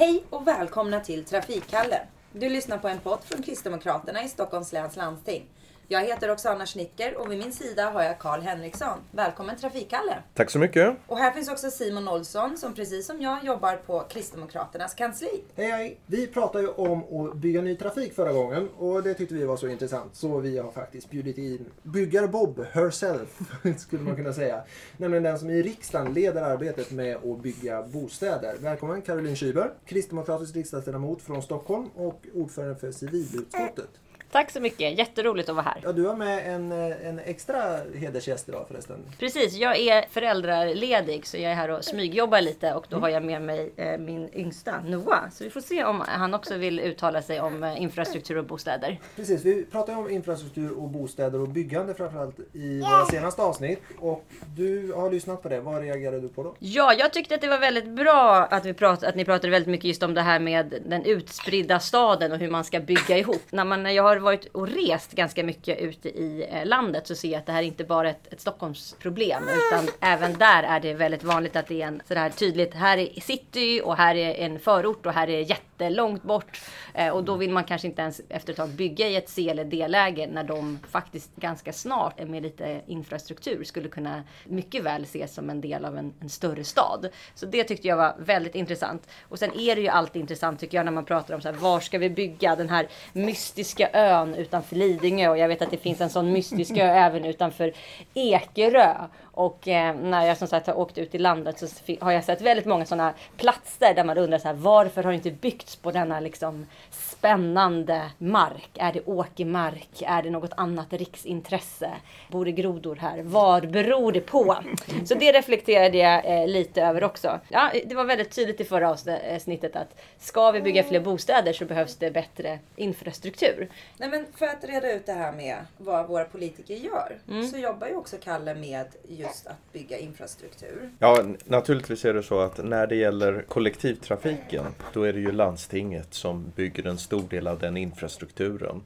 [0.00, 2.00] Hej och välkomna till Trafikkalle.
[2.32, 5.46] Du lyssnar på en podd från Kristdemokraterna i Stockholms läns landsting.
[5.92, 8.98] Jag heter Oksana Schnicker och vid min sida har jag Karl Henriksson.
[9.10, 10.22] Välkommen Trafikkalle!
[10.34, 10.96] Tack så mycket!
[11.06, 15.44] Och här finns också Simon Olsson som precis som jag jobbar på Kristdemokraternas kansli.
[15.56, 16.00] Hej hej!
[16.06, 19.56] Vi pratade ju om att bygga ny trafik förra gången och det tyckte vi var
[19.56, 23.40] så intressant så vi har faktiskt bjudit in byggare-Bob herself,
[23.78, 24.62] skulle man kunna säga.
[24.96, 28.56] Nämligen den som i riksdagen leder arbetet med att bygga bostäder.
[28.58, 33.90] Välkommen Caroline Schüber, kristdemokratisk riksdagsledamot från Stockholm och ordförande för civilutskottet.
[34.32, 35.80] Tack så mycket, jätteroligt att vara här.
[35.82, 38.96] Ja, du har med en, eh, en extra hedersgäst idag förresten.
[39.18, 43.22] Precis, jag är föräldraledig så jag är här och smygjobbar lite och då har jag
[43.22, 45.30] med mig eh, min yngsta Noah.
[45.32, 49.00] Så vi får se om han också vill uttala sig om eh, infrastruktur och bostäder.
[49.16, 53.82] Precis, vi pratade om infrastruktur och bostäder och byggande framförallt i våra senaste avsnitt.
[53.98, 54.24] Och
[54.56, 56.54] du har lyssnat på det, vad reagerade du på då?
[56.58, 59.70] Ja, jag tyckte att det var väldigt bra att, vi prat, att ni pratade väldigt
[59.70, 63.42] mycket just om det här med den utspridda staden och hur man ska bygga ihop.
[63.50, 67.28] När man, jag har varit och rest ganska mycket ute i eh, landet så ser
[67.28, 70.94] jag att det här inte bara är ett, ett Stockholmsproblem utan även där är det
[70.94, 72.74] väldigt vanligt att det är en sådär tydligt.
[72.74, 76.60] Här är city och här är en förort och här är jättelångt bort
[76.94, 79.48] eh, och då vill man kanske inte ens efter ett tag bygga i ett C
[79.48, 85.34] eller D-läge när de faktiskt ganska snart med lite infrastruktur skulle kunna mycket väl ses
[85.34, 87.08] som en del av en, en större stad.
[87.34, 89.08] Så det tyckte jag var väldigt intressant.
[89.28, 91.56] Och sen är det ju alltid intressant tycker jag när man pratar om så här,
[91.56, 95.76] var ska vi bygga den här mystiska ön utanför Lidingö och jag vet att det
[95.76, 97.72] finns en sån mystisk ö även utanför
[98.14, 98.94] Ekerö.
[99.40, 101.66] Och eh, när jag som sagt har åkt ut i landet så
[102.00, 105.16] har jag sett väldigt många sådana platser där man undrar så här, varför har det
[105.16, 108.70] inte byggts på denna liksom spännande mark?
[108.74, 110.02] Är det åkermark?
[110.02, 111.90] Är det något annat riksintresse?
[112.28, 113.22] Bor det grodor här?
[113.22, 114.56] Vad beror det på?
[115.04, 117.40] Så det reflekterade jag eh, lite över också.
[117.48, 121.64] Ja, det var väldigt tydligt i förra avsnittet att ska vi bygga fler bostäder så
[121.64, 123.68] behövs det bättre infrastruktur.
[123.96, 127.46] Nej men för att reda ut det här med vad våra politiker gör Mm.
[127.46, 130.90] så jobbar ju också Kalle med just att bygga infrastruktur.
[130.98, 136.14] Ja, naturligtvis är det så att när det gäller kollektivtrafiken då är det ju landstinget
[136.14, 138.82] som bygger en stor del av den infrastrukturen.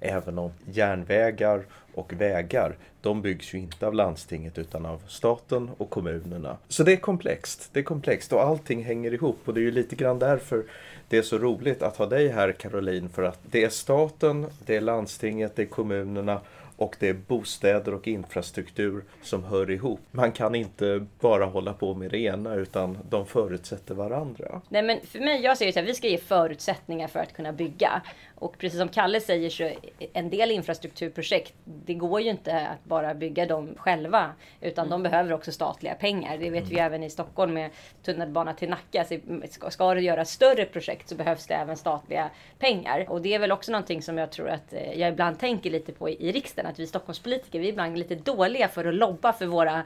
[0.00, 1.64] Även om järnvägar
[1.94, 6.56] och vägar, de byggs ju inte av landstinget utan av staten och kommunerna.
[6.68, 7.70] Så det är komplext.
[7.72, 10.64] Det är komplext och allting hänger ihop och det är ju lite grann därför
[11.08, 14.76] det är så roligt att ha dig här Caroline för att det är staten, det
[14.76, 16.40] är landstinget, det är kommunerna
[16.78, 20.00] och det är bostäder och infrastruktur som hör ihop.
[20.10, 24.60] Man kan inte bara hålla på med det ena utan de förutsätter varandra.
[24.68, 27.52] Nej men för mig, jag säger så här, vi ska ge förutsättningar för att kunna
[27.52, 28.02] bygga.
[28.40, 29.70] Och precis som Kalle säger så
[30.12, 34.32] en del infrastrukturprojekt, det går ju inte att bara bygga dem själva.
[34.60, 36.38] Utan de behöver också statliga pengar.
[36.38, 37.70] Det vet vi ju även i Stockholm med
[38.02, 39.04] tunnelbana till Nacka.
[39.04, 39.18] Så
[39.50, 43.06] ska, ska du göra större projekt så behövs det även statliga pengar.
[43.08, 45.92] Och det är väl också någonting som jag tror att eh, jag ibland tänker lite
[45.92, 46.70] på i, i riksdagen.
[46.70, 49.82] Att vi Stockholmspolitiker, vi är ibland lite dåliga för att lobba för våra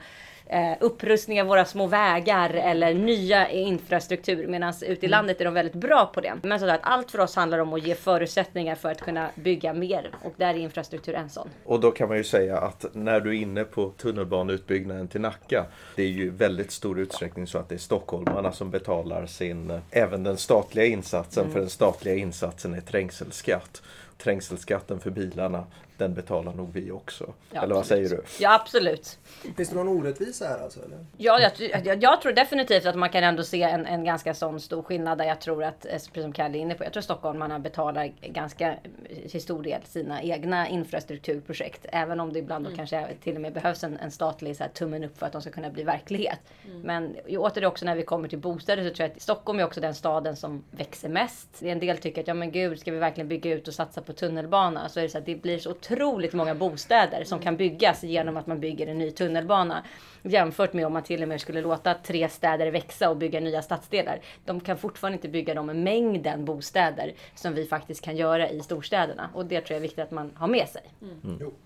[0.47, 4.47] eh, upprustning av våra små vägar eller nya infrastruktur.
[4.47, 6.35] Medan ute i landet är de väldigt bra på det.
[6.43, 9.73] Men så att allt för oss handlar om att ge förutsättningar för att kunna bygga
[9.73, 10.11] mer.
[10.23, 11.49] Och där är infrastruktur en sån.
[11.65, 15.67] Och då kan man ju säga att när du är inne på tunnelbaneutbyggnaden till Nacka.
[15.97, 20.23] Det är ju väldigt stor utsträckning så att det är stockholmarna som betalar sin, även
[20.23, 21.53] den statliga insatsen.
[21.53, 23.83] För den statliga insatsen är trängselskatt.
[24.19, 25.67] Trängselskatten för bilarna,
[26.03, 27.33] den betalar nog vi också.
[27.51, 28.09] Ja, eller vad absolut.
[28.09, 28.45] säger du?
[28.45, 29.19] Ja absolut.
[29.57, 30.81] Finns det någon orättvisa här alltså?
[30.85, 31.07] Eller?
[31.17, 34.61] Ja, jag, jag, jag tror definitivt att man kan ändå se en, en ganska sån
[34.61, 37.03] stor skillnad där jag tror att, eh, precis som Kalle är inne på, jag tror
[37.03, 41.87] stockholmarna betalar ganska eh, till stor del sina egna infrastrukturprojekt.
[41.93, 44.71] Även om det ibland då kanske till och med behövs en, en statlig så här,
[44.71, 46.41] tummen upp för att de ska kunna bli verklighet.
[46.85, 49.81] Men åter också när vi kommer till bostäder så tror jag att Stockholm är också
[49.81, 51.63] den staden som växer mest.
[51.63, 54.13] En del tycker att ja men gud, ska vi verkligen bygga ut och satsa på
[54.13, 54.89] tunnelbana?
[54.89, 58.05] Så är det så att det blir så otroligt otroligt många bostäder som kan byggas
[58.05, 59.83] genom att man bygger en ny tunnelbana.
[60.23, 63.63] Jämfört med om man till och med skulle låta tre städer växa och bygga nya
[63.63, 64.21] stadsdelar.
[64.45, 69.31] De kan fortfarande inte bygga de mängden bostäder som vi faktiskt kan göra i storstäderna.
[69.35, 70.83] Och det tror jag är viktigt att man har med sig.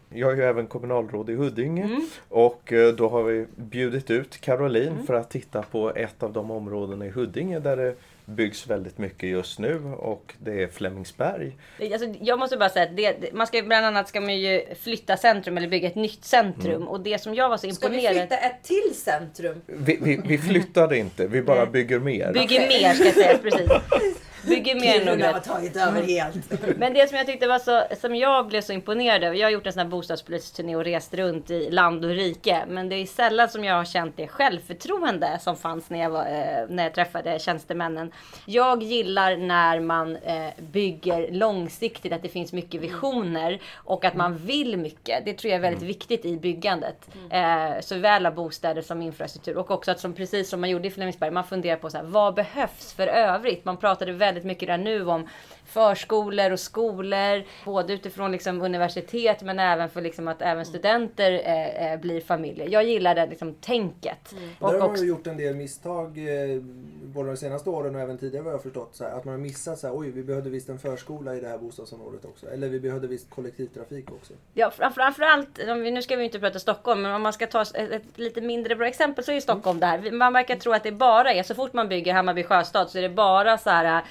[0.08, 5.06] Jag är ju även kommunalråd i Huddinge och eh, då har vi bjudit ut Caroline
[5.06, 7.94] för att titta på ett av de områdena i Huddinge där det
[8.24, 11.56] byggs väldigt mycket just nu och det är Flemingsberg.
[11.92, 15.16] Alltså, jag måste bara säga att det, man ska, bland annat ska man ju flytta
[15.16, 16.88] centrum eller bygga ett nytt centrum.
[16.88, 18.28] Och det som jag var så Ska vi imponerad...
[18.28, 19.62] flytta ett till centrum?
[19.66, 22.32] Vi, vi, vi flyttar inte, vi bara bygger mer.
[22.32, 23.70] Bygger mer ska jag säga, precis.
[24.48, 26.76] bygger mer än nog Kiruna har tagit över helt.
[26.76, 29.36] Men det som jag tyckte var så, som jag blev så imponerad över.
[29.36, 32.64] Jag har gjort en sån här bostadspolitisk turné och rest runt i land och rike.
[32.68, 36.26] Men det är sällan som jag har känt det självförtroende som fanns när jag, var,
[36.26, 38.12] eh, när jag träffade tjänstemännen.
[38.46, 44.36] Jag gillar när man eh, bygger långsiktigt, att det finns mycket visioner och att man
[44.36, 45.24] vill mycket.
[45.24, 47.08] Det tror jag är väldigt viktigt i byggandet.
[47.30, 50.90] Eh, såväl av bostäder som infrastruktur och också att som precis som man gjorde i
[50.90, 53.64] Flemingsberg, man funderar på så här, vad behövs för övrigt?
[53.64, 55.28] Man pratade väldigt mycket där nu om
[55.66, 61.92] förskolor och skolor, både utifrån liksom universitet men även för liksom att även studenter eh,
[61.92, 62.68] eh, blir familjer.
[62.68, 64.30] Jag gillar det liksom tänket.
[64.30, 66.60] Där Och har man också, gjort en del misstag eh,
[67.02, 68.88] både de senaste åren och även tidigare vad jag har förstått.
[68.92, 71.40] Så här, att man har missat så här, oj vi behövde visst en förskola i
[71.40, 72.46] det här bostadsområdet också.
[72.50, 74.32] Eller vi behövde visst kollektivtrafik också.
[74.54, 77.74] ja, fram- framförallt, nu ska vi inte prata Stockholm, men om man ska ta ett,
[77.74, 80.10] ett lite mindre bra exempel så är ju Stockholm det här.
[80.10, 83.02] Man verkar tro att det bara är, så fort man bygger Hammarby sjöstad så är
[83.02, 84.04] det bara så här,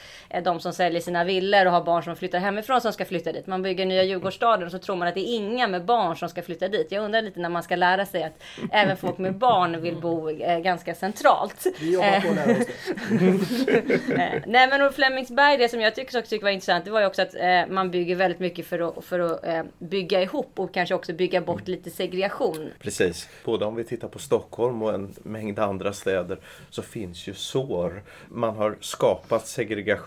[0.44, 3.48] de som säljer sina villor och har barn som flyttar hemifrån som ska flytta dit.
[3.48, 6.30] Man bygger nya Djurgårdsstaden och så tror man att det är inga med barn som
[6.30, 6.88] ska flytta dit.
[6.90, 10.30] Jag undrar lite när man ska lära sig att även folk med barn vill bo
[10.30, 11.66] eh, ganska centralt.
[11.80, 13.86] Vi jobbar på att lära oss det.
[14.16, 17.00] Eh, Nej men och Flemingsberg, det som jag tycker, också tycker var intressant, det var
[17.00, 20.52] ju också att eh, man bygger väldigt mycket för att, för att eh, bygga ihop
[20.56, 22.70] och kanske också bygga bort lite segregation.
[22.80, 23.30] Precis.
[23.46, 26.40] Både om vi tittar på Stockholm och en mängd andra städer
[26.70, 28.04] så finns ju sår.
[28.28, 30.05] Man har skapat segregation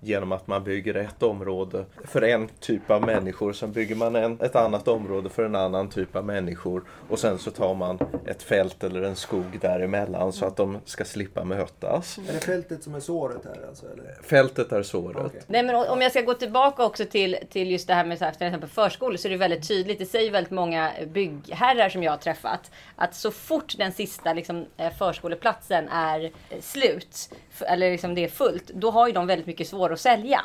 [0.00, 3.52] genom att man bygger ett område för en typ av människor.
[3.52, 6.84] Sen bygger man en, ett annat område för en annan typ av människor.
[7.08, 11.04] Och sen så tar man ett fält eller en skog däremellan så att de ska
[11.04, 12.18] slippa mötas.
[12.28, 13.86] Är det fältet som är såret här alltså?
[13.86, 14.22] Eller?
[14.22, 15.26] Fältet är såret.
[15.26, 15.42] Okej.
[15.46, 18.24] Nej men om jag ska gå tillbaka också till, till just det här med så
[18.24, 19.98] här, till exempel förskolor så är det väldigt tydligt.
[19.98, 22.70] Det säger väldigt många byggherrar som jag har träffat.
[22.96, 28.28] Att så fort den sista liksom, eh, förskoleplatsen är eh, slut, eller liksom det är
[28.28, 30.40] fullt, då har ju de väldigt mycket svårare att sälja.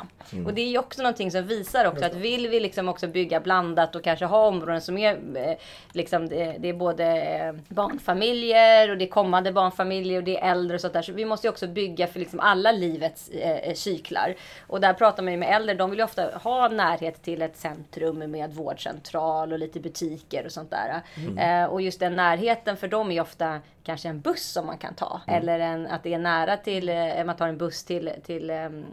[0.46, 3.40] Och det är ju också någonting som visar också att vill vi liksom också bygga
[3.40, 5.56] blandat och kanske ha områden som är eh,
[5.92, 10.50] liksom det, det är både eh, barnfamiljer och det är kommande barnfamiljer och det är
[10.50, 11.02] äldre och sånt där.
[11.02, 14.34] Så vi måste ju också bygga för liksom alla livets eh, cyklar.
[14.66, 17.56] Och där pratar man ju med äldre, de vill ju ofta ha närhet till ett
[17.56, 21.02] centrum med vårdcentral och lite butiker och sånt där.
[21.38, 24.94] Eh, och just den närheten för dem är ofta kanske en buss som man kan
[24.94, 25.20] ta.
[25.26, 28.84] Eller en, att det är nära till, eh, man tar en buss till, till ehm,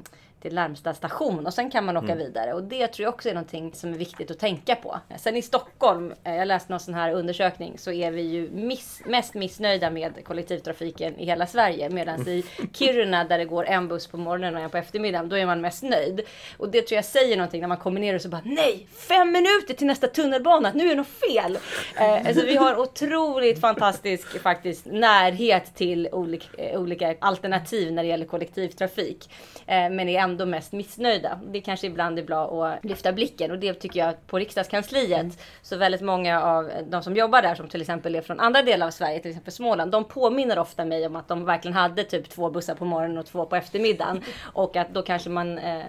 [0.45, 2.53] till närmsta station och sen kan man åka vidare.
[2.53, 4.99] Och det tror jag också är någonting som är viktigt att tänka på.
[5.17, 9.01] Sen i Stockholm, eh, jag läste någon sån här undersökning, så är vi ju miss,
[9.05, 11.89] mest missnöjda med kollektivtrafiken i hela Sverige.
[11.89, 15.37] Medan i Kiruna där det går en buss på morgonen och en på eftermiddagen, då
[15.37, 16.21] är man mest nöjd.
[16.57, 19.31] Och det tror jag säger någonting när man kommer ner och så bara nej, fem
[19.31, 21.57] minuter till nästa tunnelbana, nu är det något fel.
[21.99, 28.09] Eh, alltså vi har otroligt fantastisk faktiskt närhet till olika, eh, olika alternativ när det
[28.09, 29.29] gäller kollektivtrafik.
[29.67, 31.39] Eh, men är ändå mest missnöjda.
[31.47, 35.77] Det kanske ibland är bra att lyfta blicken och det tycker jag på riksdagskansliet så
[35.77, 38.91] väldigt många av de som jobbar där som till exempel är från andra delar av
[38.91, 42.49] Sverige, till exempel Småland, de påminner ofta mig om att de verkligen hade typ två
[42.49, 44.21] bussar på morgonen och två på eftermiddagen
[44.53, 45.85] och att då kanske man eh,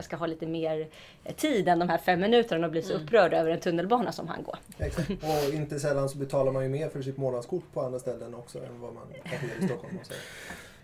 [0.00, 0.88] ska ha lite mer
[1.36, 4.42] tid än de här fem minuterna och bli så upprörd över en tunnelbana som han
[4.42, 4.56] går.
[4.78, 5.10] Exakt.
[5.48, 8.58] Och inte sällan så betalar man ju mer för sitt månadskort på andra ställen också
[8.58, 9.98] än vad man gör i Stockholm.
[10.02, 10.20] säga.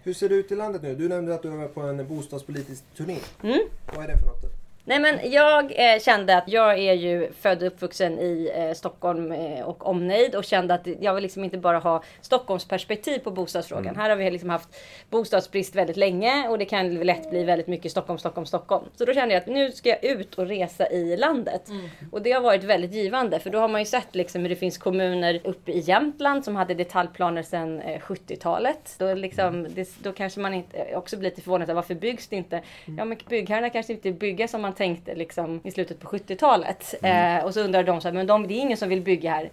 [0.06, 0.94] Hur ser det ut i landet nu?
[0.94, 3.18] Du nämnde att du var på en bostadspolitisk turné.
[3.42, 3.58] Mm.
[3.86, 4.65] Vad är det för något?
[4.88, 9.32] Nej men jag eh, kände att jag är ju född och uppvuxen i eh, Stockholm
[9.32, 13.30] eh, och omnejd och kände att jag vill liksom inte bara ha Stockholms perspektiv på
[13.30, 13.96] bostadsfrågan.
[13.96, 14.68] Här har vi liksom haft
[15.10, 18.84] bostadsbrist väldigt länge och det kan lätt bli väldigt mycket Stockholm, Stockholm, Stockholm.
[18.94, 21.62] Så då kände jag att nu ska jag ut och resa i landet.
[22.12, 24.56] Och det har varit väldigt givande för då har man ju sett liksom hur det
[24.56, 28.94] finns kommuner uppe i Jämtland som hade detaljplaner sedan eh, 70-talet.
[28.98, 32.36] Då, liksom, det, då kanske man inte, eh, också blir lite förvånad, varför byggs det
[32.36, 32.62] inte?
[32.98, 36.94] Ja men byggherrarna kanske inte bygga som man tänkte liksom, i slutet på 70-talet.
[37.02, 39.30] Eh, och så undrar de så här, men de, det är ingen som vill bygga
[39.30, 39.50] här.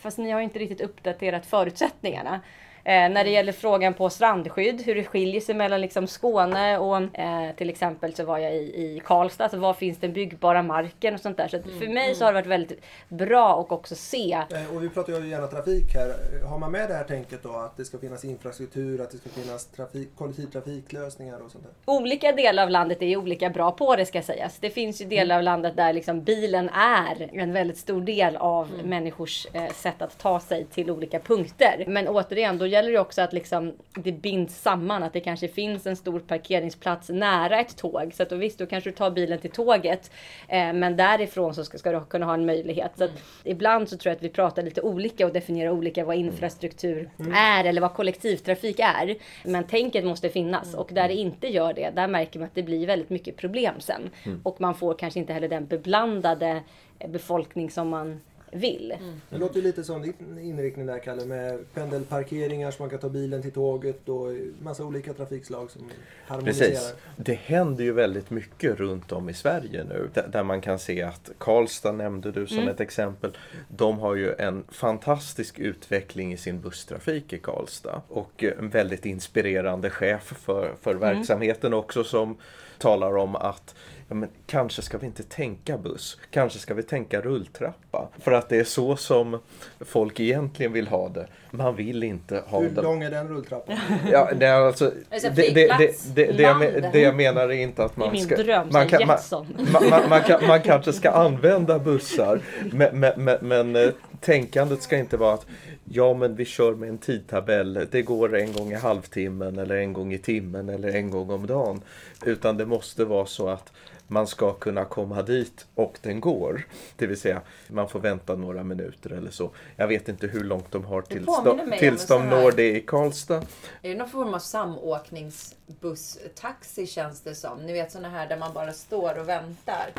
[0.00, 2.40] Fast ni har inte riktigt uppdaterat förutsättningarna.
[2.84, 7.18] Eh, när det gäller frågan på strandskydd, hur det skiljer sig mellan liksom Skåne och
[7.18, 11.14] eh, till exempel så var jag i, i Karlstad, så var finns den byggbara marken
[11.14, 11.48] och sånt där.
[11.48, 14.84] Så att för mig så har det varit väldigt bra att också se Eh, Och
[14.84, 16.14] vi pratar ju gärna trafik här.
[16.48, 19.28] Har man med det här tänket då att det ska finnas infrastruktur, att det ska
[19.30, 21.94] finnas trafik, kollektivtrafiklösningar och sånt där?
[21.94, 24.58] Olika delar av landet är olika bra på det ska sägas.
[24.58, 28.68] Det finns ju delar av landet där liksom bilen är en väldigt stor del av
[28.84, 31.84] människors eh, sätt att ta sig till olika punkter.
[31.86, 35.02] Men återigen, då gäller det också att liksom, det binds samman.
[35.02, 38.14] Att det kanske finns en stor parkeringsplats nära ett tåg.
[38.14, 40.10] Så att då, visst, då kanske du tar bilen till tåget.
[40.48, 42.92] Eh, men därifrån så ska, ska, du kunna ha en möjlighet.
[42.98, 43.10] Så att,
[43.44, 47.64] ibland så tror jag att vi pratar lite olika och definierar olika vad infrastruktur är
[47.64, 49.16] eller vad kollektivtrafik är.
[49.44, 52.62] Men tänket måste finnas och där det inte gör det, där märker man att det
[52.62, 54.10] blir väldigt mycket problem sen.
[54.42, 56.62] Och man får kanske inte heller den beblandade
[57.08, 58.20] befolkning som man
[58.50, 58.92] vill.
[58.92, 59.20] Mm.
[59.30, 63.08] Det låter ju lite som din inriktning där Kalle med pendelparkeringar så man kan ta
[63.08, 64.26] bilen till tåget och
[64.62, 65.82] massa olika trafikslag som
[66.26, 66.68] harmoniserar.
[66.68, 66.94] Precis.
[67.16, 71.30] Det händer ju väldigt mycket runt om i Sverige nu där man kan se att
[71.38, 72.68] Karlstad nämnde du som mm.
[72.68, 73.36] ett exempel.
[73.68, 79.90] De har ju en fantastisk utveckling i sin busstrafik i Karlstad och en väldigt inspirerande
[79.90, 81.00] chef för, för mm.
[81.00, 82.36] verksamheten också som
[82.78, 83.74] talar om att
[84.10, 88.08] ja, men kanske ska vi inte tänka buss, kanske ska vi tänka rulltrappa.
[88.18, 89.38] För att det är så som
[89.80, 91.26] folk egentligen vill ha det.
[91.50, 92.84] Man vill inte ha Hur den.
[92.84, 93.76] lång är den rulltrappan?
[94.12, 97.84] Ja, det, är alltså, det, det, det, det, det, jag, det jag menar är inte
[97.84, 98.64] att man ska...
[98.72, 102.40] Man, kan, man, man, man, kan, man kanske ska använda bussar
[102.72, 103.90] men, men, men, men eh,
[104.20, 105.46] tänkandet ska inte vara att
[105.84, 107.86] ja men vi kör med en tidtabell.
[107.90, 111.46] Det går en gång i halvtimmen eller en gång i timmen eller en gång om
[111.46, 111.80] dagen.
[112.24, 113.72] Utan det måste vara så att
[114.10, 116.66] man ska kunna komma dit och den går.
[116.96, 119.50] Det vill säga man får vänta några minuter eller så.
[119.76, 123.42] Jag vet inte hur långt de har tills, de, tills de når det i Karlstad.
[123.82, 127.66] Är det någon form av samåkningsbusstaxi känns det som?
[127.66, 129.90] Ni vet sådana här där man bara står och väntar.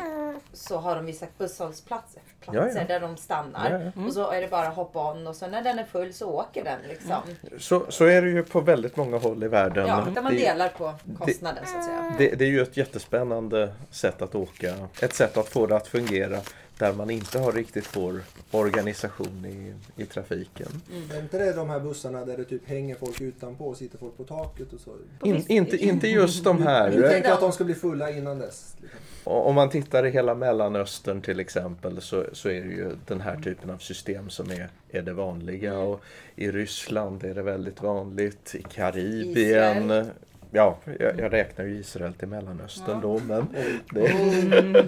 [0.52, 2.86] Så har de vissa busshållplatser platser ja, ja.
[2.88, 3.70] där de stannar.
[3.70, 4.06] Ja, mm.
[4.06, 6.64] Och så är det bara hoppa on och så när den är full så åker
[6.64, 6.80] den.
[6.88, 7.16] Liksom.
[7.58, 9.86] Så, så är det ju på väldigt många håll i världen.
[9.86, 12.14] Ja, där man det, delar på kostnaden det, så att säga.
[12.18, 14.88] Det, det, är ju ett jättespännande sätt att åka.
[15.00, 16.40] Ett sätt att få det att fungera
[16.78, 20.68] där man inte har riktigt vår organisation i, i trafiken.
[20.92, 21.10] Mm.
[21.10, 24.16] Är inte det de här bussarna där det typ hänger folk utanpå och sitter folk
[24.16, 24.90] på taket och så?
[25.24, 26.92] In, inte, inte just de här.
[26.92, 28.76] Jag tänker att de ska bli fulla innan dess.
[28.80, 28.98] Liksom.
[29.24, 33.36] Om man tittar i hela Mellanöstern till exempel så, så är det ju den här
[33.36, 35.78] typen av system som är, är det vanliga.
[35.78, 36.00] Och
[36.36, 38.54] I Ryssland är det väldigt vanligt.
[38.54, 39.90] I Karibien.
[39.90, 40.10] Israel.
[40.54, 43.08] Ja, jag, jag räknar ju Israel till Mellanöstern ja.
[43.08, 43.18] då.
[43.18, 43.48] Men
[43.90, 44.06] det...
[44.06, 44.86] Mm.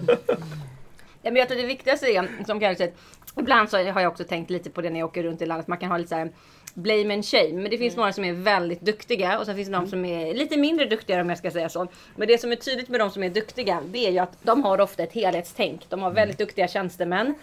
[1.23, 2.91] Ja, men jag tror det viktigaste är, som kanske
[3.37, 5.67] ibland så har jag också tänkt lite på det när jag åker runt i landet.
[5.67, 6.31] Man kan ha lite så här
[6.75, 7.53] blame and shame.
[7.53, 8.01] Men det finns mm.
[8.01, 9.85] några som är väldigt duktiga och sen finns det mm.
[9.85, 11.87] de som är lite mindre duktiga om jag ska säga så.
[12.17, 14.65] Men det som är tydligt med de som är duktiga det är ju att de
[14.65, 15.87] har ofta ett helhetstänk.
[15.89, 16.47] De har väldigt mm.
[16.47, 17.35] duktiga tjänstemän.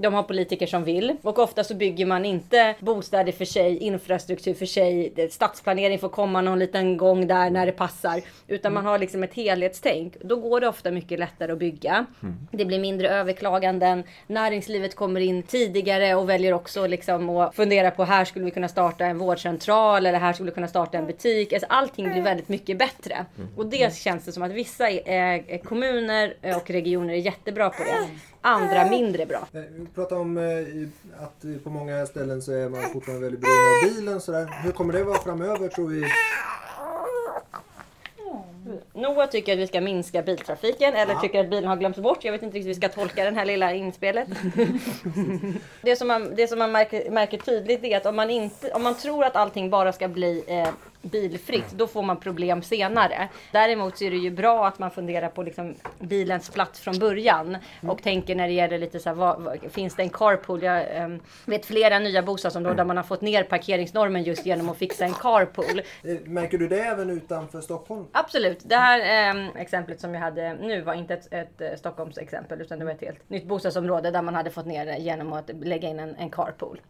[0.00, 1.16] De har politiker som vill.
[1.22, 5.12] Och ofta så bygger man inte bostäder för sig, infrastruktur för sig.
[5.30, 8.20] Stadsplanering får komma någon liten gång där när det passar.
[8.46, 10.14] Utan man har liksom ett helhetstänk.
[10.20, 12.06] Då går det ofta mycket lättare att bygga.
[12.22, 12.34] Mm.
[12.52, 14.02] Det blir mindre överklaganden.
[14.26, 18.68] Näringslivet kommer in tidigare och väljer också liksom att fundera på här skulle vi kunna
[18.68, 21.52] starta en vårdcentral eller här skulle vi kunna starta en butik.
[21.52, 23.14] Alltså allting blir väldigt mycket bättre.
[23.14, 23.48] Mm.
[23.56, 28.08] Och det känns det som att vissa eh, kommuner och regioner är jättebra på det
[28.40, 29.46] andra mindre bra.
[29.52, 33.94] Vi pratar om eh, att på många ställen så är man fortfarande väldigt beroende av
[33.94, 34.20] bilen.
[34.20, 34.46] Så där.
[34.62, 36.04] Hur kommer det vara framöver tror vi?
[38.92, 41.20] Noah tycker att vi ska minska biltrafiken eller ja.
[41.20, 42.24] tycker att bilen har glömts bort.
[42.24, 44.28] Jag vet inte riktigt hur vi ska tolka den här lilla inspelet.
[45.82, 48.82] det som man, det som man märker, märker tydligt är att om man, inte, om
[48.82, 50.68] man tror att allting bara ska bli eh,
[51.02, 53.28] bilfritt, då får man problem senare.
[53.52, 57.46] Däremot så är det ju bra att man funderar på liksom bilens plats från början
[57.46, 57.90] mm.
[57.90, 60.62] och tänker när det gäller lite så här, vad, vad, finns det en carpool?
[60.62, 64.78] Jag ähm, vet flera nya bostadsområden där man har fått ner parkeringsnormen just genom att
[64.78, 65.82] fixa en carpool.
[66.04, 68.06] Eh, märker du det även utanför Stockholm?
[68.12, 68.58] Absolut.
[68.62, 72.60] Det här ähm, exemplet som jag hade nu var inte ett, ett, ett Stockholms exempel
[72.60, 75.50] utan det var ett helt nytt bostadsområde där man hade fått ner det genom att
[75.62, 76.80] lägga in en, en carpool.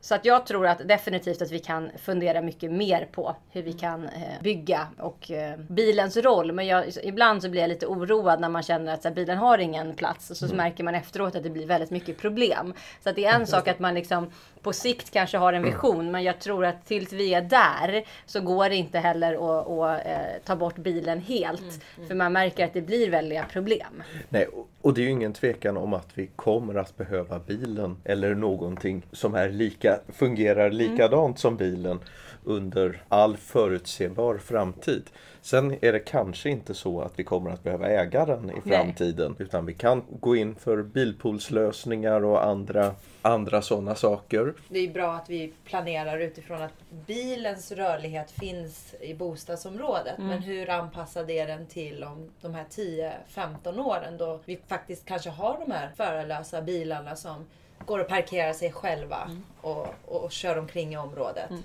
[0.00, 3.72] Så att jag tror att definitivt att vi kan fundera mycket mer på hur vi
[3.72, 6.52] kan eh, bygga och eh, bilens roll.
[6.52, 9.58] Men jag, ibland så blir jag lite oroad när man känner att här, bilen har
[9.58, 10.30] ingen plats.
[10.30, 10.56] Och så, mm.
[10.56, 12.74] märker man efteråt att det blir väldigt mycket problem.
[13.02, 14.30] Så att det är en sak att man liksom
[14.64, 15.70] på sikt kanske har en mm.
[15.70, 16.10] vision.
[16.10, 20.06] Men jag tror att tills vi är där så går det inte heller att, att
[20.06, 21.60] eh, ta bort bilen helt.
[21.60, 21.80] Mm.
[21.96, 22.08] Mm.
[22.08, 24.02] För man märker att det blir väldiga problem.
[24.28, 24.48] Nej,
[24.80, 29.06] och det är ju ingen tvekan om att vi kommer att behöva bilen eller någonting
[29.12, 30.76] som är lika, fungerar mm.
[30.76, 31.36] likadant mm.
[31.36, 32.00] som bilen
[32.44, 35.02] under all förutsebar framtid.
[35.44, 39.34] Sen är det kanske inte så att vi kommer att behöva äga den i framtiden
[39.38, 39.46] Nej.
[39.46, 44.54] utan vi kan gå in för bilpoolslösningar och andra, andra sådana saker.
[44.68, 46.72] Det är bra att vi planerar utifrån att
[47.06, 50.18] bilens rörlighet finns i bostadsområdet.
[50.18, 50.28] Mm.
[50.28, 55.30] Men hur anpassad är den till om de här 10-15 åren då vi faktiskt kanske
[55.30, 57.46] har de här förarlösa bilarna som
[57.86, 59.44] går och parkerar sig själva mm.
[59.60, 61.50] och, och, och, kör omkring i området.
[61.50, 61.62] Mm.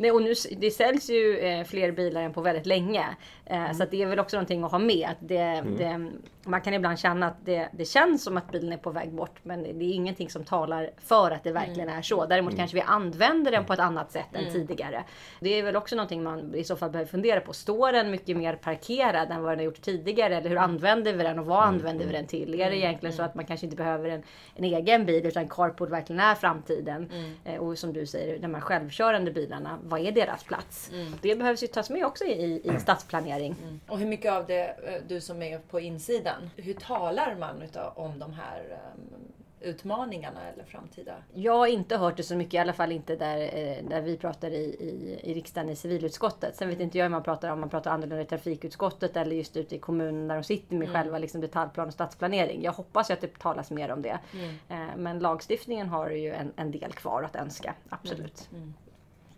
[0.00, 3.04] Nej, och nu, det säljs ju eh, fler bilar än på väldigt länge.
[3.46, 3.74] Eh, mm.
[3.74, 5.08] Så det är väl också någonting att ha med.
[5.10, 5.76] Att det, mm.
[5.76, 6.10] det,
[6.48, 9.40] man kan ibland känna att det, det känns som att bilen är på väg bort.
[9.42, 11.98] Men det är ingenting som talar för att det verkligen mm.
[11.98, 12.26] är så.
[12.26, 12.58] Däremot mm.
[12.58, 14.52] kanske vi använder den på ett annat sätt än mm.
[14.52, 15.04] tidigare.
[15.40, 17.52] Det är väl också någonting man i så fall behöver fundera på.
[17.52, 20.36] Står den mycket mer parkerad än vad den har gjort tidigare?
[20.36, 22.60] Eller hur använder vi den och vad använder vi den till?
[22.60, 24.22] Är det egentligen så att man kanske inte behöver en,
[24.54, 27.10] en egen bil utan carport verkligen är framtiden?
[27.44, 30.90] Eh, och som du säger, de här självkörande bilarna, vad är deras plats?
[31.22, 33.56] Det behövs ju tas med också i, i stadsplanering.
[33.88, 37.92] Och hur mycket av det, eh, du som är på insidan, hur talar man utav,
[37.98, 41.14] om de här um, utmaningarna eller framtida?
[41.34, 44.16] Jag har inte hört det så mycket, i alla fall inte där, eh, där vi
[44.16, 46.56] pratar i, i, i riksdagen i civilutskottet.
[46.56, 49.56] Sen vet inte jag hur man pratar om man pratar annorlunda i trafikutskottet eller just
[49.56, 51.00] ute i kommunen där de sitter med mm.
[51.00, 52.62] själva liksom detaljplan och stadsplanering.
[52.62, 54.18] Jag hoppas ju att det talas mer om det.
[54.32, 54.48] Mm.
[54.68, 58.48] Eh, men lagstiftningen har ju en, en del kvar att önska, absolut.
[58.52, 58.74] Mm.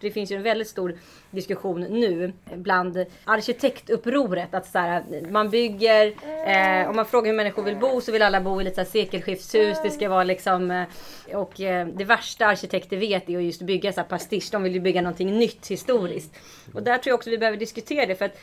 [0.00, 0.98] Det finns ju en väldigt stor
[1.30, 4.54] diskussion nu bland arkitektupproret.
[4.54, 6.06] Att så här, man bygger,
[6.46, 8.90] eh, om man frågar hur människor vill bo så vill alla bo i lite så
[8.90, 9.78] sekelskiftshus.
[9.82, 13.92] Det ska vara liksom, eh, och eh, det värsta arkitekter vet är att just bygga
[13.92, 14.48] så här pastisch.
[14.52, 16.34] De vill ju bygga någonting nytt historiskt.
[16.74, 18.14] Och där tror jag också vi behöver diskutera det.
[18.14, 18.38] För att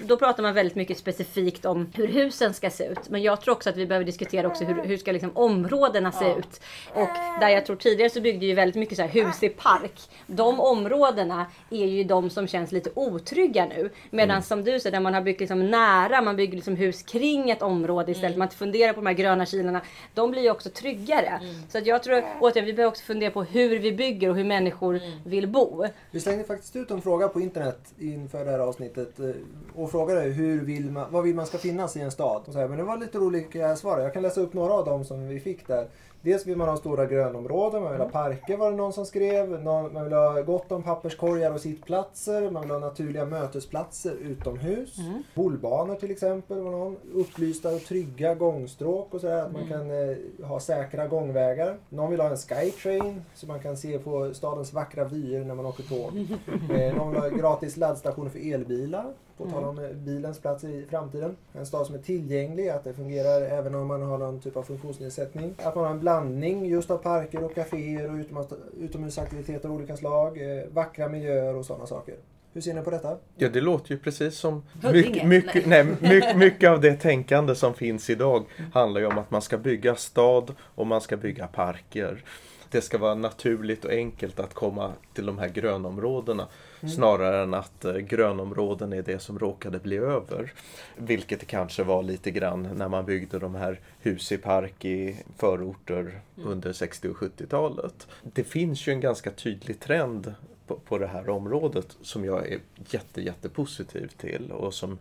[0.00, 3.08] då pratar man väldigt mycket specifikt om hur husen ska se ut.
[3.08, 6.32] Men jag tror också att vi behöver diskutera också hur, hur ska liksom områdena se
[6.32, 6.60] ut.
[6.94, 7.08] Och
[7.40, 10.00] där jag tror tidigare så byggde ju väldigt mycket så här hus i park.
[10.26, 10.60] De
[11.02, 13.90] områdena är ju de som känns lite otrygga nu.
[14.10, 14.42] Medan mm.
[14.42, 17.62] som du säger, där man har byggt liksom nära, man bygger liksom hus kring ett
[17.62, 18.30] område istället.
[18.30, 18.38] Mm.
[18.38, 19.80] Man funderar på de här gröna kilarna.
[20.14, 21.40] De blir ju också tryggare.
[21.42, 21.54] Mm.
[21.68, 24.44] Så att jag tror återigen, vi behöver också fundera på hur vi bygger och hur
[24.44, 25.10] människor mm.
[25.24, 25.86] vill bo.
[26.10, 29.26] Vi slängde faktiskt ut en fråga på internet inför det här avsnittet eh,
[29.74, 32.42] och frågade hur vill man, vad vill man ska finnas i en stad.
[32.46, 33.98] Och så här, men det var lite olika svar.
[33.98, 35.86] Jag kan läsa upp några av dem som vi fick där.
[36.22, 38.12] Dels vill man ha stora grönområden, man vill ha mm.
[38.12, 39.62] parker var det någon som skrev.
[39.62, 42.50] Man vill ha gott om papperskorgar och sittplatser.
[42.50, 44.98] Man vill ha naturliga mötesplatser utomhus.
[44.98, 45.22] Mm.
[45.34, 46.96] Bollbanor till exempel var någon.
[47.14, 49.42] Upplysta och trygga gångstråk och sådär.
[49.42, 49.72] Att man mm.
[49.72, 51.76] kan eh, ha säkra gångvägar.
[51.88, 55.66] Någon vill ha en skytrain så man kan se på stadens vackra vyer när man
[55.66, 56.16] åker tåg.
[56.78, 59.12] eh, någon vill ha gratis laddstationer för elbilar.
[59.42, 60.04] På tal om mm.
[60.04, 61.36] bilens plats i framtiden.
[61.52, 64.62] En stad som är tillgänglig, att det fungerar även om man har någon typ av
[64.62, 65.54] funktionsnedsättning.
[65.58, 68.40] Att man har en blandning just av parker och kaféer och
[68.80, 70.58] utomhusaktiviteter av olika slag.
[70.58, 72.14] Eh, vackra miljöer och sådana saker.
[72.54, 73.16] Hur ser ni på detta?
[73.36, 75.84] Ja, det låter ju precis som mycket, mycket, nej.
[75.84, 79.94] mycket, mycket av det tänkande som finns idag handlar ju om att man ska bygga
[79.94, 82.24] stad och man ska bygga parker.
[82.72, 86.48] Det ska vara naturligt och enkelt att komma till de här grönområdena.
[86.80, 86.94] Mm.
[86.94, 90.52] Snarare än att eh, grönområden är det som råkade bli över.
[90.96, 95.16] Vilket det kanske var lite grann när man byggde de här hus i park i
[95.36, 96.48] förorter mm.
[96.48, 98.08] under 60 och 70-talet.
[98.22, 100.34] Det finns ju en ganska tydlig trend
[100.66, 102.58] på, på det här området som jag är
[102.90, 104.98] jätte, jätte positiv till och som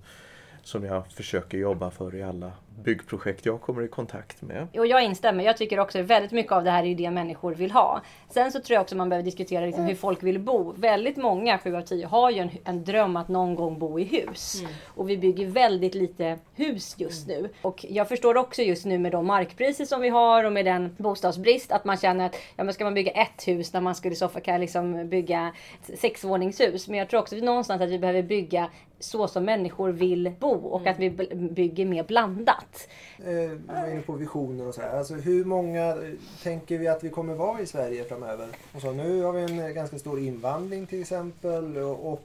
[0.63, 2.51] som jag försöker jobba för i alla
[2.83, 4.67] byggprojekt jag kommer i kontakt med.
[4.77, 5.43] Och jag instämmer.
[5.43, 8.01] Jag tycker också väldigt mycket av det här är det människor vill ha.
[8.29, 10.73] Sen så tror jag också man behöver diskutera liksom hur folk vill bo.
[10.77, 14.03] Väldigt många, 7 av 10, har ju en, en dröm att någon gång bo i
[14.03, 14.61] hus.
[14.61, 14.73] Mm.
[14.87, 17.41] Och vi bygger väldigt lite hus just mm.
[17.41, 17.49] nu.
[17.61, 20.95] Och jag förstår också just nu med de markpriser som vi har och med den
[20.97, 24.13] bostadsbrist att man känner att ja, men ska man bygga ett hus när man skulle
[24.13, 26.87] i så fall kan liksom bygga ett sexvåningshus.
[26.87, 30.81] Men jag tror också någonstans att vi behöver bygga så som människor vill bo och
[30.81, 30.93] mm.
[30.93, 32.70] att vi bygger mer blandat.
[33.25, 34.97] Eh, jag är inne på visioner och sådär.
[34.97, 36.11] Alltså, hur många eh,
[36.43, 38.47] tänker vi att vi kommer vara i Sverige framöver?
[38.75, 42.21] Och så, nu har vi en eh, ganska stor invandring till exempel och,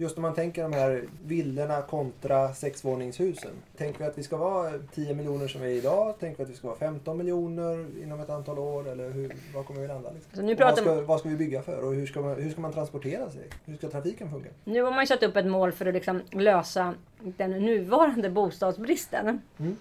[0.00, 3.50] just om man tänker de här villorna kontra sexvåningshusen.
[3.76, 6.18] Tänker vi att vi ska vara 10 miljoner som vi är idag?
[6.20, 8.88] Tänker vi att vi ska vara 15 miljoner inom ett antal år?
[8.88, 10.10] Eller hur, var kommer vi landa?
[10.10, 10.46] Liksom?
[10.46, 10.84] Nu pratar...
[10.84, 11.84] vad, ska, vad ska vi bygga för?
[11.84, 13.42] Och hur ska, man, hur ska man transportera sig?
[13.64, 14.48] Hur ska trafiken funka?
[14.64, 19.40] Nu har man satt upp ett mål för att liksom lösa den nuvarande bostadsbristen.
[19.58, 19.76] Mm.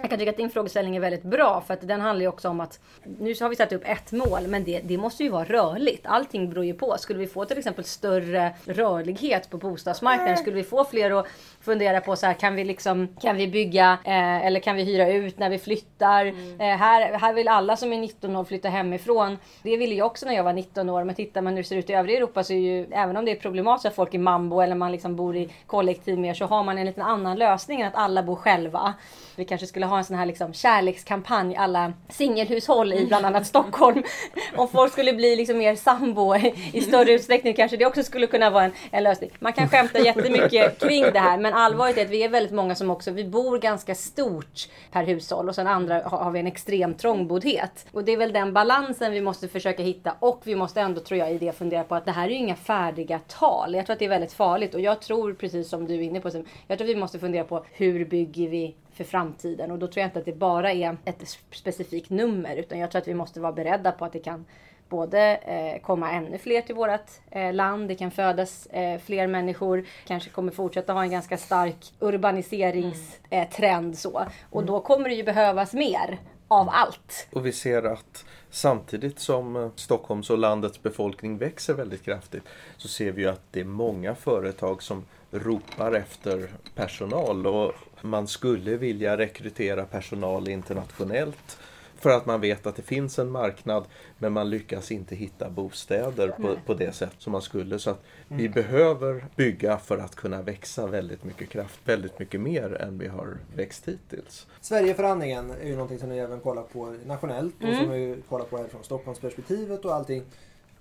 [0.00, 2.48] Jag kan tycka att din frågeställning är väldigt bra för att den handlar ju också
[2.48, 2.80] om att
[3.18, 6.06] nu så har vi satt upp ett mål men det, det måste ju vara rörligt.
[6.06, 6.96] Allting beror ju på.
[6.98, 11.26] Skulle vi få till exempel större rörlighet på bostadsmarknaden, skulle vi få fler att
[11.60, 15.08] fundera på så här, kan vi liksom, kan vi bygga eh, eller kan vi hyra
[15.08, 16.26] ut när vi flyttar?
[16.26, 16.60] Mm.
[16.60, 19.38] Eh, här, här vill alla som är 19 år flytta hemifrån.
[19.62, 21.04] Det ville jag också när jag var 19 år.
[21.04, 23.24] Men tittar man hur det ser ut i övriga Europa så är ju, även om
[23.24, 26.46] det är problematiskt att folk är mambo eller man liksom bor i kollektiv mer så
[26.46, 28.94] har man en liten annan lösning än att alla bor själva.
[29.36, 34.02] Vi kanske skulle ha en sån här liksom kärlekskampanj alla singelhushåll i bland annat Stockholm.
[34.56, 36.36] Om folk skulle bli liksom mer sambo
[36.72, 39.30] i större utsträckning kanske det också skulle kunna vara en, en lösning.
[39.38, 42.74] Man kan skämta jättemycket kring det här men allvarligt är att vi är väldigt många
[42.74, 46.94] som också, vi bor ganska stort per hushåll och sen andra har, vi en extrem
[46.94, 47.86] trångboddhet.
[47.92, 51.18] Och det är väl den balansen vi måste försöka hitta och vi måste ändå tror
[51.18, 53.74] jag i det fundera på att det här är ju inga färdiga tal.
[53.74, 56.20] Jag tror att det är väldigt farligt och jag tror precis som du är inne
[56.20, 56.28] på,
[56.66, 60.00] jag tror att vi måste fundera på hur bygger vi för framtiden och då tror
[60.00, 63.40] jag inte att det bara är ett specifikt nummer utan jag tror att vi måste
[63.40, 64.44] vara beredda på att det kan
[64.88, 69.84] både eh, komma ännu fler till vårt eh, land, det kan födas eh, fler människor,
[70.06, 74.26] kanske kommer fortsätta ha en ganska stark urbaniseringstrend så.
[74.50, 77.28] Och då kommer det ju behövas mer av allt.
[77.32, 82.44] Och vi ser att samtidigt som eh, Stockholms och landets befolkning växer väldigt kraftigt
[82.76, 88.26] så ser vi ju att det är många företag som ropar efter personal och man
[88.26, 91.58] skulle vilja rekrytera personal internationellt
[91.98, 93.84] för att man vet att det finns en marknad
[94.18, 97.78] men man lyckas inte hitta bostäder på, på det sätt som man skulle.
[97.78, 98.52] Så att vi mm.
[98.52, 103.38] behöver bygga för att kunna växa väldigt mycket kraft, väldigt mycket mer än vi har
[103.54, 104.46] växt hittills.
[104.60, 107.80] Sverigeförhandlingen är ju någonting som ni även kollar på nationellt och mm.
[107.80, 110.22] som vi kollar på här från Stockholmsperspektivet och allting.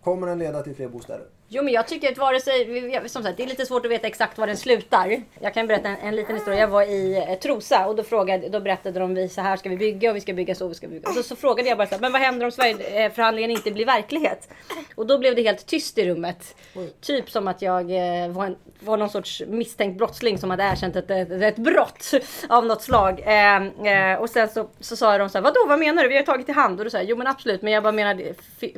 [0.04, 1.26] Kommer den leda till fler bostäder?
[1.48, 4.08] Jo men jag tycker att vare sig, som sagt det är lite svårt att veta
[4.08, 5.24] exakt var den slutar.
[5.40, 6.60] Jag kan berätta en, en liten historia.
[6.60, 9.70] Jag var i eh, Trosa och då, frågade, då berättade de vi så här ska
[9.70, 11.10] vi bygga och vi ska bygga så och vi ska bygga.
[11.10, 13.86] Och så, så frågade jag bara så här, men vad händer om Sverigeförhandlingen inte blir
[13.86, 14.50] verklighet?
[14.96, 16.56] Och då blev det helt tyst i rummet.
[16.76, 16.94] Oj.
[17.02, 20.96] Typ som att jag eh, var, en, var någon sorts misstänkt brottsling som hade erkänt
[20.96, 22.12] ett, ett, ett brott
[22.50, 23.20] av något slag.
[23.26, 26.10] Eh, eh, och sen så, så sa de så här, vadå vad menar du?
[26.10, 26.80] Vi har tagit i hand.
[26.80, 28.22] Och då sa jag, jo men absolut men jag bara menar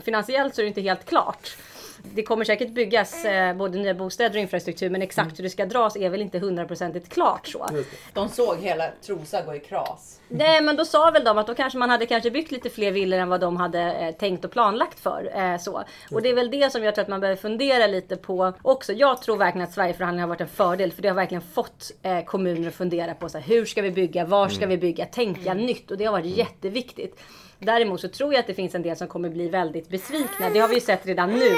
[0.02, 1.58] finansiellt så är det inte helt klart
[2.14, 5.36] det kommer säkert byggas eh, både nya bostäder och infrastruktur men exakt mm.
[5.38, 7.68] hur det ska dras är väl inte hundraprocentigt klart så.
[8.14, 10.20] De såg hela Trosa gå i kras.
[10.30, 12.92] Nej men då sa väl de att då kanske man hade kanske byggt lite fler
[12.92, 15.32] villor än vad de hade eh, tänkt och planlagt för.
[15.36, 15.84] Eh, så.
[16.12, 18.94] Och det är väl det som jag tror att man behöver fundera lite på också.
[18.94, 22.24] Jag tror verkligen att Sverigeförhandlingen har varit en fördel för det har verkligen fått eh,
[22.24, 24.70] kommuner att fundera på så här, hur ska vi bygga, var ska mm.
[24.70, 25.66] vi bygga, tänka mm.
[25.66, 26.38] nytt och det har varit mm.
[26.38, 27.20] jätteviktigt.
[27.60, 30.50] Däremot så tror jag att det finns en del som kommer bli väldigt besvikna.
[30.54, 31.56] Det har vi ju sett redan nu.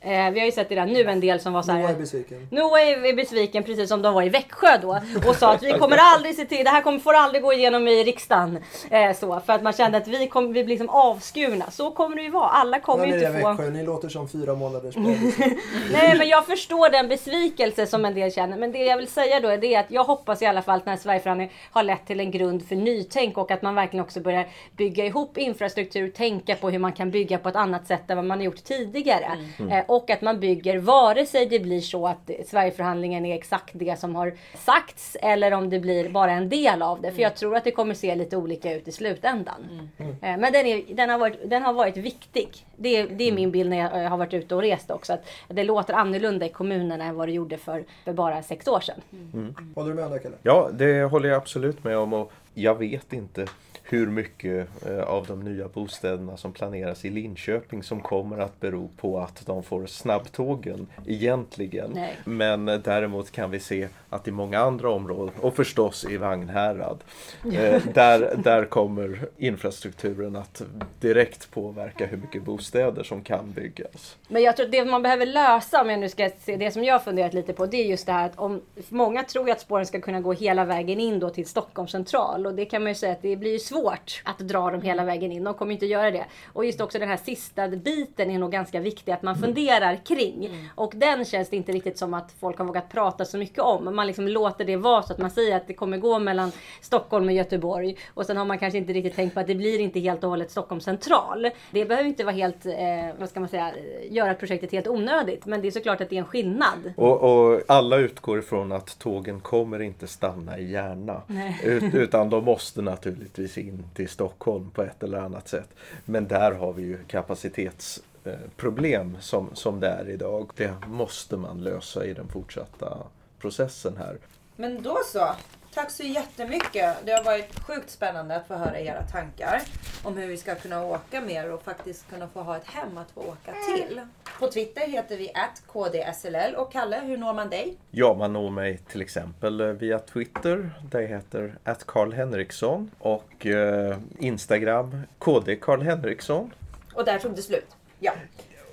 [0.00, 1.78] Eh, vi har ju sett redan nu en del som var så här.
[1.78, 2.48] Noah är besviken.
[2.50, 5.00] Noah är besviken precis som de var i Växjö då.
[5.28, 7.88] Och sa att vi kommer aldrig se till, det här kommer, får aldrig gå igenom
[7.88, 8.58] i riksdagen.
[8.90, 11.70] Eh, så, för att man kände att vi, kom, vi blir liksom avskurna.
[11.70, 12.48] Så kommer det ju vara.
[12.48, 13.48] Alla kommer ju inte få...
[13.48, 14.96] Växjö, ni låter som fyra månaders
[15.92, 18.56] Nej men jag förstår den besvikelse som en del känner.
[18.56, 20.84] Men det jag vill säga då är det att jag hoppas i alla fall att
[20.84, 24.20] den här Sverigeförhandlingen har lett till en grund för nytänk och att man verkligen också
[24.20, 28.16] börjar bygga ihop infrastruktur, tänka på hur man kan bygga på ett annat sätt än
[28.16, 29.38] vad man har gjort tidigare.
[29.58, 29.72] Mm.
[29.72, 33.98] Eh, och att man bygger vare sig det blir så att Sverigeförhandlingen är exakt det
[33.98, 37.12] som har sagts eller om det blir bara en del av det.
[37.12, 39.90] För jag tror att det kommer se lite olika ut i slutändan.
[39.98, 40.10] Mm.
[40.10, 42.48] Eh, men den, är, den, har varit, den har varit viktig.
[42.76, 45.12] Det, det är min bild när jag har varit ute och rest också.
[45.12, 48.80] Att det låter annorlunda i kommunerna än vad det gjorde för, för bara sex år
[48.80, 49.00] sedan.
[49.32, 49.54] Mm.
[49.74, 50.36] Håller du med om det Kalle?
[50.42, 52.12] Ja, det håller jag absolut med om.
[52.12, 53.46] Och jag vet inte
[53.88, 58.88] hur mycket eh, av de nya bostäderna som planeras i Linköping som kommer att bero
[58.96, 61.90] på att de får snabbtågen egentligen.
[61.94, 62.16] Nej.
[62.24, 67.04] Men däremot kan vi se att i många andra områden och förstås i Vagnhärad
[67.44, 70.62] eh, där, där kommer infrastrukturen att
[71.00, 74.16] direkt påverka hur mycket bostäder som kan byggas.
[74.28, 76.84] Men jag tror att det man behöver lösa om jag nu ska se det som
[76.84, 79.86] jag funderat lite på det är just det här att om många tror att spåren
[79.86, 82.94] ska kunna gå hela vägen in då till Stockholm central och det kan man ju
[82.94, 85.44] säga att det blir svårt att dra dem hela vägen in.
[85.44, 86.24] De kommer inte göra det.
[86.52, 89.44] Och just också den här sista biten är nog ganska viktig att man mm.
[89.44, 90.46] funderar kring.
[90.46, 90.66] Mm.
[90.74, 93.96] Och den känns det inte riktigt som att folk har vågat prata så mycket om.
[93.96, 97.26] Man liksom låter det vara så att man säger att det kommer gå mellan Stockholm
[97.26, 97.96] och Göteborg.
[98.14, 100.30] Och sen har man kanske inte riktigt tänkt på att det blir inte helt och
[100.30, 101.50] hållet Stockholm central.
[101.70, 102.72] Det behöver inte vara helt, eh,
[103.18, 103.72] vad ska man säga,
[104.10, 105.46] göra projektet helt onödigt.
[105.46, 106.92] Men det är såklart att det är en skillnad.
[106.96, 111.22] Och, och alla utgår ifrån att tågen kommer inte stanna i Järna.
[111.62, 115.68] Ut, utan de måste naturligtvis in till Stockholm på ett eller annat sätt.
[116.04, 120.50] Men där har vi ju kapacitetsproblem som, som det är idag.
[120.56, 122.96] Det måste man lösa i den fortsatta
[123.46, 124.18] processen här.
[124.56, 125.34] Men då så.
[125.74, 126.96] Tack så jättemycket.
[127.04, 129.62] Det har varit sjukt spännande att få höra era tankar
[130.02, 133.10] om hur vi ska kunna åka mer och faktiskt kunna få ha ett hem att
[133.10, 134.00] få åka till.
[134.38, 135.32] På Twitter heter vi
[135.66, 137.76] KDSLL och Kalle, hur når man dig?
[137.90, 140.70] Ja, man når mig till exempel via Twitter.
[140.90, 146.54] Det heter Karl Henriksson och eh, Instagram KD Karl Henriksson.
[146.94, 147.76] Och där tog det slut.
[147.98, 148.12] Ja.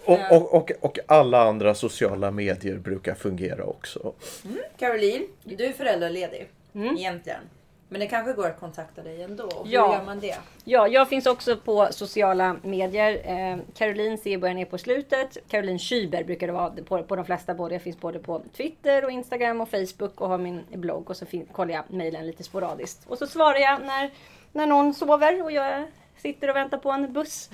[0.05, 4.13] Och, och, och, och, alla andra sociala medier brukar fungera också.
[4.45, 4.57] Mm.
[4.79, 6.97] Caroline, du är föräldraledig mm.
[6.97, 7.41] egentligen.
[7.89, 9.43] Men det kanske går att kontakta dig ändå.
[9.43, 9.95] Och Hur Ja.
[9.95, 10.37] gör man det?
[10.63, 13.21] Ja, jag finns också på sociala medier.
[13.25, 15.37] Eh, Caroline C börjar ner på slutet.
[15.47, 17.53] Caroline Schüber brukar det vara på, på de flesta.
[17.53, 21.09] Både, jag finns både på Twitter och Instagram och Facebook och har min blogg.
[21.09, 23.05] Och så fin- kollar jag mejlen lite sporadiskt.
[23.07, 24.11] Och så svarar jag när,
[24.51, 25.85] när någon sover och jag
[26.23, 27.49] sitter och väntar på en buss.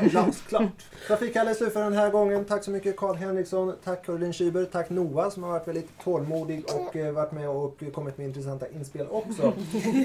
[0.00, 0.84] Glasklart.
[1.06, 2.44] Trafikkalle är slut för den här gången.
[2.44, 3.74] Tack så mycket Karl Henriksson.
[3.84, 4.64] Tack Caroline Schüber.
[4.64, 8.68] Tack Noah som har varit väldigt tålmodig och eh, varit med och kommit med intressanta
[8.68, 9.52] inspel också.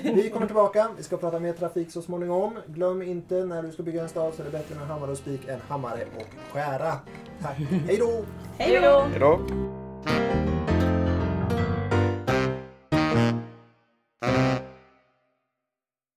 [0.04, 0.88] Vi kommer tillbaka.
[0.98, 2.58] Vi ska prata mer trafik så småningom.
[2.68, 5.18] Glöm inte när du ska bygga en stad så är det bättre med hammare och
[5.18, 6.94] spik än hammare och skära.
[7.42, 7.58] Tack.
[7.88, 8.26] Hej då!
[8.58, 9.02] Hej då!
[9.02, 9.40] Hejdå!